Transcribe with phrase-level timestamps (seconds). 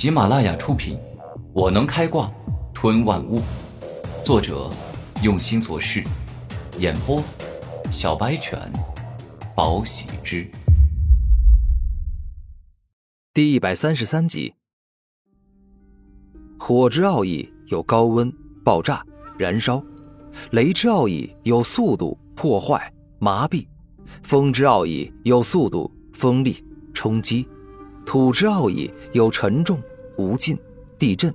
[0.00, 0.96] 喜马拉雅出品，
[1.52, 2.32] 《我能开挂
[2.72, 3.36] 吞万物》，
[4.24, 4.70] 作者
[5.22, 6.02] 用心做事，
[6.78, 7.22] 演播
[7.90, 8.58] 小白犬，
[9.54, 10.50] 宝喜之，
[13.34, 14.54] 第一百三十三集。
[16.58, 18.32] 火之奥义有高温、
[18.64, 19.04] 爆炸、
[19.36, 19.84] 燃烧；
[20.52, 23.66] 雷之奥义有速度、破坏、麻痹；
[24.22, 26.64] 风之奥义有速度、锋利、
[26.94, 27.46] 冲击。
[28.10, 29.80] 土之奥义有沉重、
[30.16, 30.58] 无尽、
[30.98, 31.30] 地震；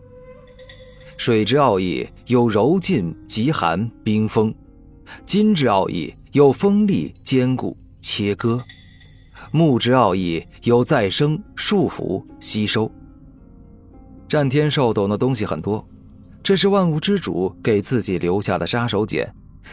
[1.16, 4.54] 水之奥义有柔劲、极寒、冰封；
[5.26, 8.60] 金之奥义有锋利、坚固、切割；
[9.52, 12.92] 木之奥义有再生、束缚、吸收。
[14.28, 15.88] 战天兽懂的东西很多，
[16.44, 19.26] 这是万物之主给自己留下的杀手锏，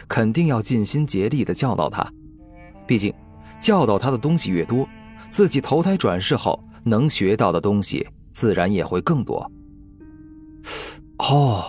[0.07, 2.09] 肯定要尽心竭力的教导他。
[2.87, 3.13] 毕竟，
[3.59, 4.87] 教导他的东西越多，
[5.29, 6.57] 自己投胎转世后。
[6.83, 9.49] 能学到的东西自然也会更多。
[11.17, 11.63] 哦，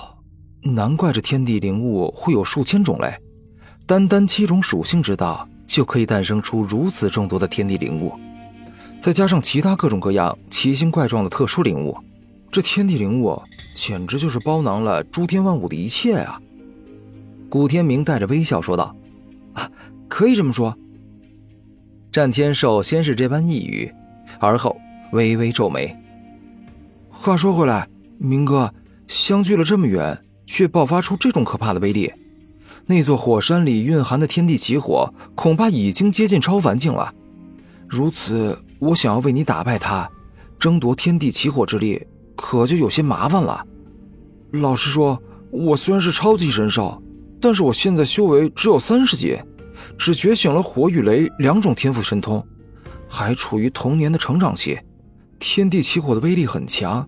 [0.62, 3.14] 难怪这天地灵物会有数千种类，
[3.86, 8.12] 单单七种属性之道就可以诞生出如此众多的天地灵物，
[9.00, 11.96] 再加上其他各种各样奇形怪状的特殊灵物，
[12.50, 13.40] 这天地灵物
[13.74, 16.40] 简直就是包囊了诸天万物的一切啊！
[17.48, 18.96] 古天明带着微笑说道
[19.54, 19.70] ：“啊，
[20.08, 20.76] 可以这么说。”
[22.10, 23.92] 战天兽先是这般一语，
[24.40, 24.76] 而后。
[25.14, 25.96] 微微皱眉。
[27.08, 28.74] 话说回来，明哥，
[29.06, 32.12] 相距了这么远，却爆发出这种可怕的威力，
[32.86, 37.14] 那座火山里蕴含的天地奇火，恐怕已经接近超凡境了。
[37.88, 40.10] 如此，我想要为你打败他，
[40.58, 42.04] 争夺天地奇火之力，
[42.36, 43.64] 可就有些麻烦了。
[44.50, 47.00] 老实说，我虽然是超级神兽，
[47.40, 49.38] 但是我现在修为只有三十级，
[49.96, 52.44] 只觉醒了火与雷两种天赋神通，
[53.08, 54.78] 还处于童年的成长期。
[55.46, 57.06] 天地起火的威力很强，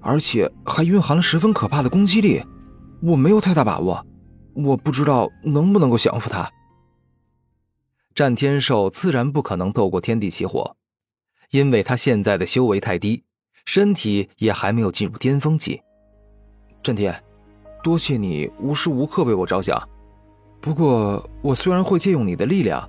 [0.00, 2.40] 而且还蕴含了十分可怕的攻击力，
[3.02, 4.06] 我没有太大把握，
[4.54, 6.48] 我不知道能不能够降服他。
[8.14, 10.76] 战天兽自然不可能斗过天地起火，
[11.50, 13.24] 因为他现在的修为太低，
[13.66, 15.82] 身体也还没有进入巅峰期。
[16.84, 17.22] 战天，
[17.82, 19.76] 多谢你无时无刻为我着想，
[20.60, 22.88] 不过我虽然会借用你的力量，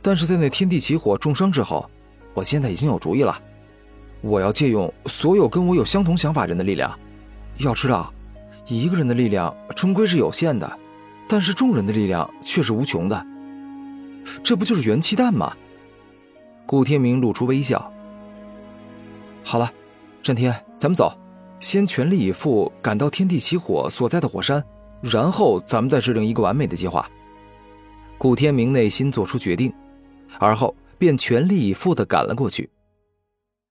[0.00, 1.90] 但是在那天地起火重伤之后，
[2.34, 3.36] 我现在已经有主意了。
[4.20, 6.98] 我要借用所有跟我有相同想法人的力量。
[7.58, 8.12] 要知道，
[8.66, 10.78] 一个人的力量终归是有限的，
[11.28, 13.26] 但是众人的力量却是无穷的。
[14.42, 15.56] 这不就是元气弹吗？
[16.66, 17.92] 顾天明露出微笑。
[19.42, 19.70] 好了，
[20.22, 21.12] 战天，咱们走，
[21.58, 24.62] 先全力以赴赶到天地起火所在的火山，
[25.00, 27.08] 然后咱们再制定一个完美的计划。
[28.18, 29.72] 顾天明内心做出决定，
[30.38, 32.68] 而后便全力以赴的赶了过去。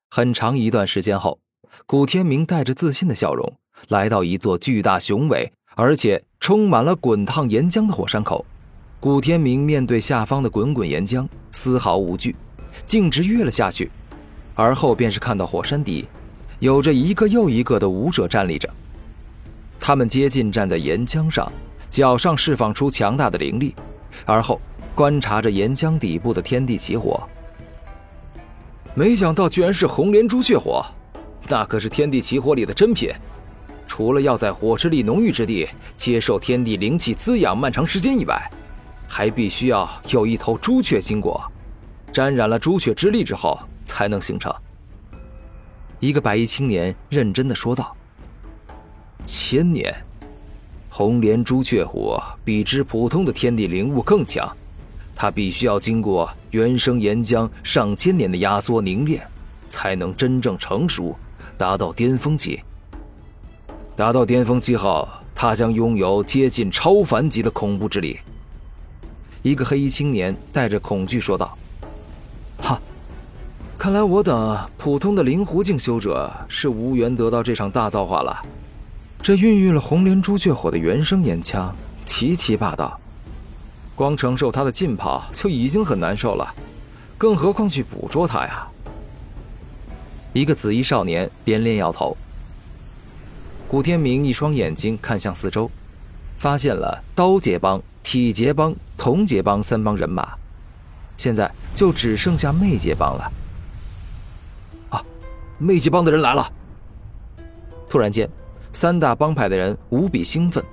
[0.09, 1.40] 很长一段时间后，
[1.85, 3.53] 古天明带着自信的笑容
[3.90, 8.45] 来到一座巨大雄伟而且充满了滚烫岩浆的火山口。
[9.00, 12.35] 古天明面对下方的滚滚岩浆，丝毫无惧，
[12.85, 13.91] 径直跃了下去。
[14.56, 16.07] 而后便是看到火山底，
[16.57, 18.68] 有着一个又一个的武者站立着。
[19.79, 21.51] 他们接近站在岩浆上，
[21.91, 23.75] 脚上释放出强大的灵力，
[24.25, 24.59] 而后
[24.95, 27.22] 观察着岩浆底部的天地起火。
[28.97, 30.83] 没想到居然是红莲朱雀火，
[31.47, 33.13] 那可是天地奇火里的珍品。
[33.85, 38.41] 除了要在火之力浓郁之地接受天地灵气滋养漫长时间以外，
[39.07, 41.39] 还必须要有一头朱雀经过，
[42.11, 44.51] 沾染了朱雀之力之后才能形成。
[45.99, 47.95] 一个白衣青年认真的说道
[49.27, 49.93] ：“千年，
[50.89, 54.51] 红莲朱雀火比之普通的天地灵物更强。”
[55.19, 59.28] 它必须要经过原生岩浆上千年的压缩凝练，
[59.67, 61.17] 才能真正成熟，
[61.57, 62.61] 达到巅峰期。
[63.95, 68.19] 达到巅峰期后，它将拥有接近超凡级的恐怖之力。
[69.41, 71.57] 一个黑衣青年带着恐惧说道
[72.61, 72.79] ：“哈，
[73.75, 78.39] 看来我等普通的灵狐境修者是无缘得到这场大造化了。
[79.19, 81.71] 这孕育了红莲朱雀火的原生岩浆，
[82.06, 82.95] 极其霸道。”
[83.97, 86.53] 光承受他的浸泡就已经很难受了，
[87.17, 88.67] 更何况去捕捉他呀？
[90.33, 92.15] 一个紫衣少年连连摇头。
[93.67, 95.71] 古天明一双眼睛看向四周，
[96.38, 100.38] 发现了刀劫帮、体劫帮、铜劫帮三帮人马，
[101.17, 103.31] 现在就只剩下魅劫帮了。
[104.91, 105.03] 啊，
[105.57, 106.47] 魅劫帮的人来了！
[107.89, 108.29] 突然间，
[108.71, 110.63] 三大帮派的人无比兴奋，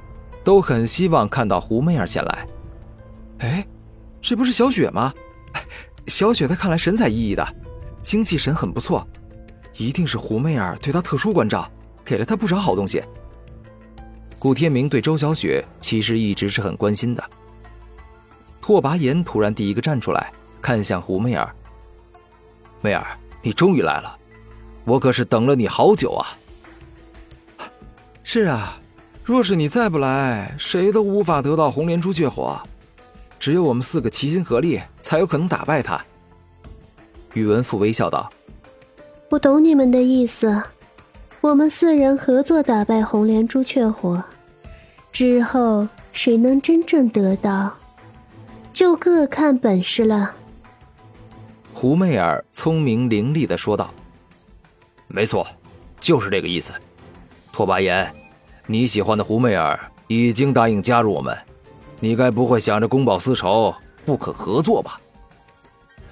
[0.44, 2.46] 都很希望看到胡媚儿前来。
[3.44, 3.66] 哎，
[4.22, 5.12] 这不是小雪吗？
[6.06, 7.46] 小雪她看来神采奕奕的，
[8.00, 9.06] 精气神很不错。
[9.76, 11.70] 一定是胡媚儿对她特殊关照，
[12.04, 13.02] 给了她不少好东西。
[14.38, 17.22] 古天明对周小雪其实一直是很关心的。
[18.60, 20.32] 拓跋炎突然第一个站出来，
[20.62, 21.54] 看向胡媚儿
[22.80, 23.06] ：“媚儿，
[23.42, 24.18] 你终于来了，
[24.84, 26.26] 我可是等了你好久啊
[28.22, 28.80] ！”“是啊，
[29.22, 32.58] 若是你再不来，谁都无法得到红莲珠血火，
[33.38, 36.02] 只有我们四个齐心合力，才有可能打败他。”
[37.34, 38.30] 宇文复微笑道。
[39.30, 40.62] 我懂你们的意思，
[41.40, 44.22] 我们四人合作打败红莲朱雀火，
[45.10, 47.74] 之后谁能真正得到，
[48.72, 50.34] 就各看本事了。
[51.72, 53.92] 胡媚儿聪明伶俐的说道
[55.08, 55.44] ：“没错，
[55.98, 56.72] 就是这个意思。
[57.52, 58.14] 拓跋炎，
[58.66, 61.36] 你喜欢的胡媚儿已经答应加入我们，
[62.04, 63.74] 你该不会想着公报私仇，
[64.04, 65.00] 不可合作吧？”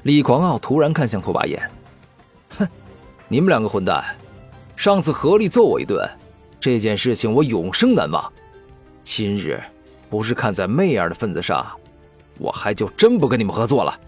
[0.04, 1.70] 李狂傲突然看向拓跋炎。
[3.28, 4.02] 你们两个混蛋，
[4.74, 6.08] 上次合力揍我一顿，
[6.58, 8.32] 这件事情我永生难忘。
[9.02, 9.62] 今日
[10.08, 11.66] 不是看在媚儿的份子上，
[12.38, 14.00] 我还就真不跟你们合作了。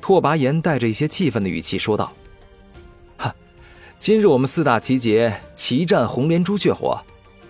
[0.00, 2.12] 拓跋炎带着一些气愤的语气说道
[3.18, 3.34] ：“哈，
[3.98, 7.02] 今日我们四大奇杰齐战红莲朱雀火，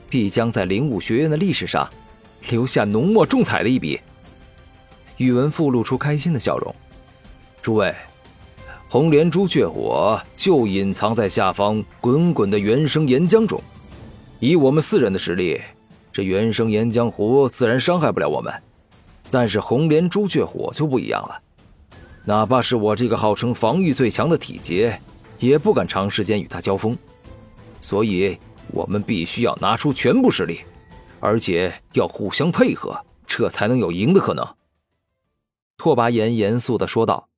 [0.08, 1.86] 必将在灵武学院的历史上
[2.50, 4.00] 留下浓墨重彩的一笔。”
[5.18, 6.74] 宇文复露出开心的笑容
[7.62, 7.94] ：“诸位。”
[8.88, 13.60] 红莲朱雀火就隐藏在下方滚滚的原生岩浆中，
[14.38, 15.60] 以我们四人的实力，
[16.12, 18.52] 这原生岩浆湖自然伤害不了我们。
[19.32, 21.40] 但是红莲朱雀火就不一样了，
[22.24, 25.00] 哪怕是我这个号称防御最强的体劫，
[25.40, 26.96] 也不敢长时间与他交锋。
[27.80, 28.38] 所以，
[28.68, 30.60] 我们必须要拿出全部实力，
[31.24, 34.46] 而且要互相配合，这才能有赢的可能。”
[35.78, 37.28] 拓跋炎严肃的说道。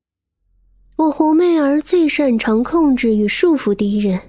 [0.96, 4.20] 我红媚儿最擅长控制与束缚敌人，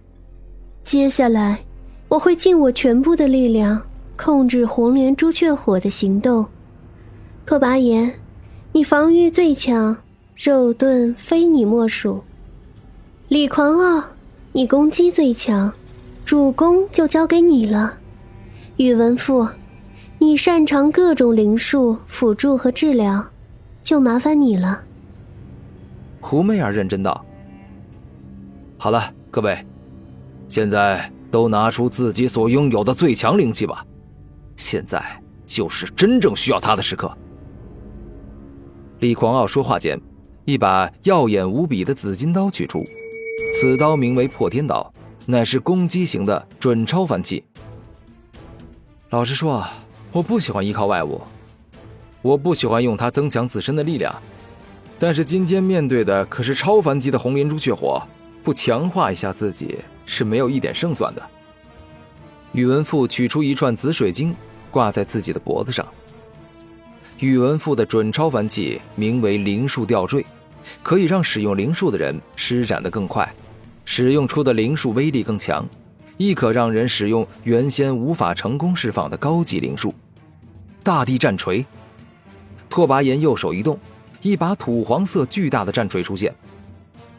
[0.84, 1.60] 接下来
[2.08, 3.82] 我会尽我全部的力量
[4.16, 6.46] 控制红莲朱雀火的行动。
[7.46, 8.14] 拓跋炎，
[8.74, 9.98] 你防御最强，
[10.36, 12.22] 肉盾非你莫属。
[13.30, 14.04] 李狂傲，
[14.52, 15.74] 你攻击最强，
[16.26, 17.98] 主攻就交给你了。
[18.78, 19.48] 宇文赋，
[20.20, 23.26] 你擅长各种灵术辅助和治疗，
[23.82, 24.84] 就麻烦你了。
[26.22, 27.26] 胡媚儿认真道
[28.78, 29.58] ：“好了，各位，
[30.48, 33.84] 现在都拿出自己所拥有的最强灵气吧，
[34.56, 35.04] 现在
[35.44, 37.12] 就是真正需要它的时刻。”
[39.02, 40.00] 李狂傲说话间，
[40.46, 42.86] 一把耀眼无比的紫金刀取出，
[43.52, 44.94] 此刀名为破天刀，
[45.26, 47.44] 乃是攻击型的准超凡器。
[49.10, 49.66] 老实说，
[50.12, 51.22] 我不喜欢依靠外物，
[52.22, 54.14] 我不喜欢用它增强自身的力量。
[55.00, 58.02] 但是今天面对的可是超凡级的红莲朱雀火，
[58.44, 61.22] 不强化一下自己是没有一点胜算的。
[62.52, 64.36] 宇文复取出一串紫水晶，
[64.70, 65.88] 挂在自己的脖子上。
[67.20, 70.26] 宇文复的准超凡器名为灵术吊坠，
[70.84, 73.34] 可以让使用灵术的人施展的更快，
[73.86, 75.66] 使用出的灵术威力更强，
[76.18, 79.94] 亦可让人使用原先无法成功释放的高级灵术。
[80.84, 81.66] 大地战锤，
[82.70, 83.80] 拓跋炎右手一动。
[84.24, 86.34] 一把土黄色巨大的战锤出现，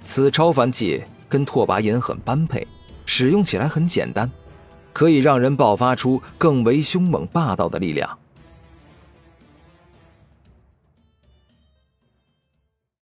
[0.03, 2.67] 此超凡器跟拓跋炎很般配，
[3.07, 4.29] 使用起来很简单，
[4.93, 8.19] 可以让人爆发出更为凶猛霸道的力量。